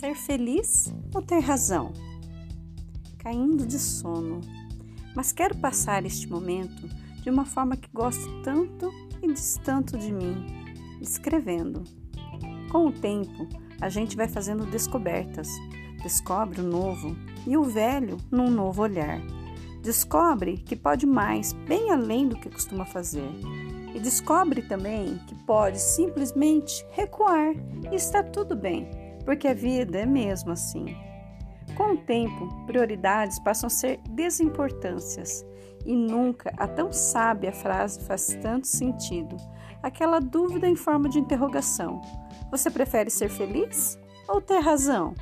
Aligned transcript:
Ser 0.00 0.14
feliz 0.14 0.90
ou 1.14 1.20
ter 1.20 1.40
razão? 1.40 1.92
Caindo 3.18 3.66
de 3.66 3.78
sono, 3.78 4.40
mas 5.14 5.30
quero 5.30 5.54
passar 5.58 6.06
este 6.06 6.26
momento 6.26 6.88
de 7.22 7.28
uma 7.28 7.44
forma 7.44 7.76
que 7.76 7.90
gosto 7.92 8.42
tanto 8.42 8.90
e 9.22 9.30
diz 9.30 9.60
tanto 9.62 9.98
de 9.98 10.10
mim, 10.10 10.46
escrevendo. 11.02 11.84
Com 12.72 12.86
o 12.86 12.92
tempo, 12.92 13.46
a 13.78 13.90
gente 13.90 14.16
vai 14.16 14.26
fazendo 14.26 14.64
descobertas, 14.64 15.48
descobre 16.02 16.62
o 16.62 16.66
novo 16.66 17.14
e 17.46 17.54
o 17.58 17.64
velho 17.64 18.16
num 18.30 18.50
novo 18.50 18.80
olhar. 18.80 19.20
Descobre 19.82 20.56
que 20.56 20.76
pode 20.76 21.04
mais, 21.04 21.52
bem 21.52 21.90
além 21.90 22.26
do 22.26 22.36
que 22.36 22.48
costuma 22.48 22.86
fazer. 22.86 23.30
E 23.94 24.00
descobre 24.00 24.62
também 24.62 25.18
que 25.26 25.34
pode 25.44 25.78
simplesmente 25.78 26.86
recuar 26.92 27.52
e 27.92 27.94
está 27.94 28.22
tudo 28.22 28.56
bem 28.56 28.99
porque 29.30 29.46
a 29.46 29.54
vida 29.54 29.96
é 29.96 30.04
mesmo 30.04 30.50
assim. 30.50 30.86
Com 31.76 31.92
o 31.92 31.96
tempo, 31.96 32.48
prioridades 32.66 33.38
passam 33.38 33.68
a 33.68 33.70
ser 33.70 34.00
desimportâncias 34.08 35.46
e 35.86 35.94
nunca 35.94 36.52
a 36.56 36.66
tão 36.66 36.92
sábia 36.92 37.52
frase 37.52 38.04
faz 38.06 38.36
tanto 38.42 38.66
sentido. 38.66 39.36
Aquela 39.84 40.18
dúvida 40.18 40.68
em 40.68 40.74
forma 40.74 41.08
de 41.08 41.20
interrogação: 41.20 42.00
você 42.50 42.68
prefere 42.68 43.08
ser 43.08 43.28
feliz 43.28 43.96
ou 44.26 44.40
ter 44.40 44.58
razão? 44.58 45.14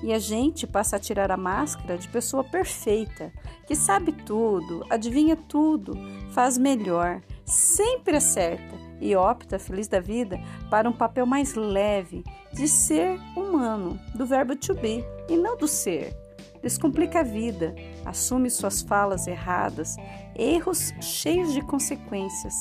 E 0.00 0.12
a 0.12 0.18
gente 0.20 0.64
passa 0.64 0.94
a 0.94 1.00
tirar 1.00 1.32
a 1.32 1.36
máscara 1.36 1.98
de 1.98 2.06
pessoa 2.06 2.44
perfeita, 2.44 3.32
que 3.66 3.74
sabe 3.74 4.12
tudo, 4.12 4.86
adivinha 4.88 5.34
tudo, 5.34 5.98
faz 6.30 6.56
melhor, 6.56 7.20
sempre 7.44 8.16
acerta 8.16 8.87
e 9.00 9.14
opta, 9.16 9.58
feliz 9.58 9.88
da 9.88 10.00
vida, 10.00 10.40
para 10.70 10.88
um 10.88 10.92
papel 10.92 11.26
mais 11.26 11.54
leve 11.54 12.24
de 12.52 12.66
ser 12.66 13.18
humano, 13.36 13.98
do 14.14 14.26
verbo 14.26 14.56
to 14.56 14.74
be 14.74 15.04
e 15.28 15.36
não 15.36 15.56
do 15.56 15.68
ser. 15.68 16.16
Descomplica 16.62 17.20
a 17.20 17.22
vida, 17.22 17.74
assume 18.04 18.50
suas 18.50 18.82
falas 18.82 19.26
erradas, 19.26 19.96
erros 20.34 20.92
cheios 21.00 21.52
de 21.52 21.60
consequências. 21.62 22.54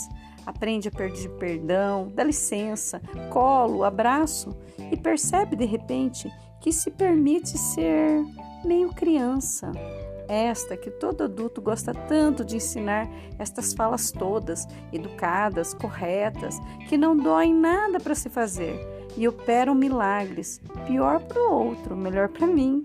Aprende 0.48 0.88
a 0.88 0.92
pedir 0.92 1.30
perdão, 1.38 2.12
dá 2.16 2.24
licença, 2.24 3.00
colo, 3.32 3.84
abraço 3.84 4.58
e 4.92 4.98
percebe 4.98 5.56
de 5.56 5.66
repente 5.66 6.28
que 6.60 6.72
se 6.72 6.90
permite 6.90 7.58
ser 7.58 8.24
meio 8.66 8.90
criança 8.90 9.72
esta 10.28 10.76
que 10.76 10.92
todo 10.92 11.24
adulto 11.24 11.62
gosta 11.62 11.94
tanto 11.94 12.44
de 12.44 12.58
ensinar 12.58 13.08
estas 13.40 13.74
falas 13.74 14.12
todas, 14.12 14.68
educadas, 14.92 15.74
corretas, 15.74 16.60
que 16.90 16.98
não 16.98 17.16
doem 17.16 17.54
nada 17.54 18.00
para 18.00 18.16
se 18.16 18.30
fazer 18.30 18.78
e 19.16 19.28
operam 19.28 19.74
milagres, 19.74 20.62
pior 20.86 21.22
para 21.22 21.42
o 21.42 21.54
outro, 21.54 21.96
melhor 21.96 22.30
para 22.30 22.46
mim. 22.46 22.84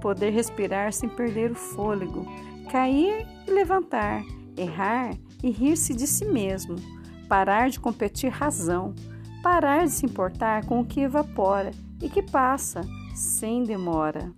Poder 0.00 0.30
respirar 0.30 0.92
sem 0.92 1.08
perder 1.08 1.50
o 1.50 1.54
fôlego, 1.54 2.24
cair 2.70 3.26
e 3.46 3.50
levantar, 3.50 4.22
errar 4.56 5.14
e 5.42 5.50
rir-se 5.50 5.94
de 5.94 6.06
si 6.06 6.24
mesmo, 6.26 6.76
parar 7.24 7.70
de 7.70 7.80
competir 7.80 8.30
razão, 8.30 8.94
parar 9.42 9.84
de 9.84 9.90
se 9.90 10.06
importar 10.06 10.64
com 10.66 10.80
o 10.80 10.84
que 10.84 11.00
evapora 11.00 11.70
e 12.00 12.08
que 12.08 12.22
passa 12.22 12.80
sem 13.14 13.64
demora. 13.64 14.32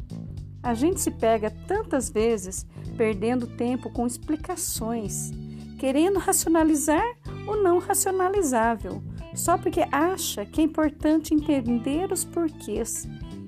A 0.63 0.75
gente 0.75 1.01
se 1.01 1.11
pega 1.11 1.51
tantas 1.51 2.11
vezes 2.11 2.67
perdendo 2.97 3.47
tempo 3.47 3.91
com 3.91 4.07
explicações, 4.07 5.31
querendo 5.79 6.19
racionalizar 6.19 7.05
o 7.47 7.57
não 7.57 7.79
racionalizável, 7.79 9.03
só 9.35 9.57
porque 9.57 9.87
acha 9.93 10.45
que 10.45 10.61
é 10.61 10.65
importante 10.65 11.35
entender 11.35 12.11
os 12.11 12.25
porquês 12.25 13.07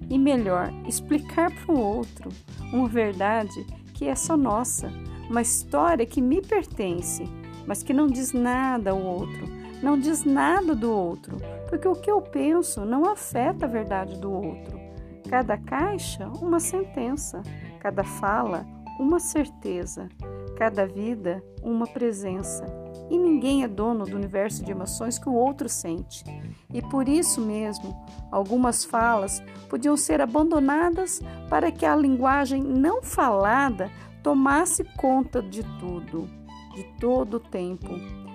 e 0.09 0.19
melhor 0.19 0.73
explicar 0.87 1.51
para 1.51 1.75
o 1.75 1.81
outro 1.81 2.31
uma 2.73 2.89
verdade 2.89 3.67
que 3.95 4.07
é 4.07 4.15
só 4.15 4.37
nossa, 4.37 4.93
uma 5.29 5.43
história 5.43 6.07
que 6.07 6.23
me 6.23 6.41
pertence, 6.41 7.25
mas 7.69 7.83
que 7.83 7.93
não 7.93 8.07
diz 8.07 8.33
nada 8.33 8.93
ao 8.93 9.01
outro, 9.01 9.47
não 9.83 9.99
diz 9.99 10.25
nada 10.25 10.75
do 10.75 10.91
outro, 10.91 11.37
porque 11.69 11.87
o 11.87 11.95
que 11.95 12.11
eu 12.11 12.23
penso 12.23 12.81
não 12.87 13.05
afeta 13.05 13.67
a 13.67 13.69
verdade 13.69 14.17
do 14.17 14.33
outro. 14.33 14.81
Cada 15.29 15.59
caixa, 15.59 16.27
uma 16.41 16.59
sentença, 16.59 17.43
cada 17.79 18.03
fala, 18.03 18.67
uma 18.99 19.21
certeza, 19.21 20.09
cada 20.57 20.87
vida, 20.87 21.45
uma 21.63 21.87
presença. 21.87 22.65
E 23.11 23.19
ninguém 23.19 23.63
é 23.63 23.69
dono 23.69 24.07
do 24.07 24.17
universo 24.17 24.65
de 24.65 24.73
emoções 24.73 25.19
que 25.19 25.29
o 25.29 25.35
outro 25.35 25.69
sente. 25.69 26.25
E 26.73 26.81
por 26.81 27.07
isso 27.07 27.43
mesmo, 27.43 27.95
algumas 28.33 28.83
falas 28.83 29.43
podiam 29.69 29.97
ser 29.97 30.23
abandonadas 30.23 31.21
para 31.51 31.71
que 31.71 31.85
a 31.85 31.95
linguagem 31.95 32.63
não 32.63 33.03
falada 33.03 33.91
tomasse 34.23 34.85
conta 34.97 35.43
de 35.43 35.63
tudo, 35.79 36.38
de 36.79 36.85
todo 36.99 37.35
o 37.35 37.41
tempo. 37.41 37.89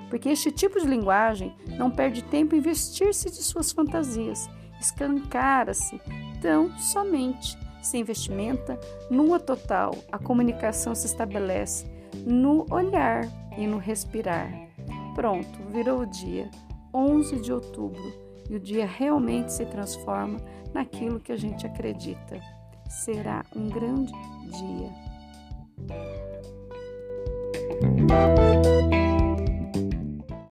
Porque 0.09 0.29
este 0.29 0.51
tipo 0.51 0.79
de 0.79 0.87
linguagem 0.87 1.55
não 1.77 1.89
perde 1.89 2.23
tempo 2.23 2.55
em 2.55 2.59
vestir-se 2.59 3.29
de 3.29 3.41
suas 3.41 3.71
fantasias, 3.71 4.49
escancara-se 4.79 5.99
então, 6.43 6.77
somente 6.77 7.57
se 7.81 7.97
investimenta 7.97 8.77
numa 9.09 9.39
total, 9.39 9.95
a 10.11 10.19
comunicação 10.19 10.93
se 10.93 11.05
estabelece 11.05 11.85
no 12.25 12.65
olhar 12.69 13.25
e 13.57 13.65
no 13.65 13.77
respirar. 13.77 14.51
Pronto, 15.15 15.47
virou 15.71 16.01
o 16.01 16.05
dia, 16.05 16.51
11 16.93 17.39
de 17.39 17.53
outubro, 17.53 18.13
e 18.49 18.57
o 18.57 18.59
dia 18.59 18.85
realmente 18.85 19.53
se 19.53 19.65
transforma 19.65 20.37
naquilo 20.73 21.17
que 21.17 21.31
a 21.31 21.37
gente 21.37 21.65
acredita. 21.65 22.41
Será 22.89 23.45
um 23.55 23.69
grande 23.69 24.11
dia. 24.11 24.89
Thank 28.13 28.37
you. 28.37 28.42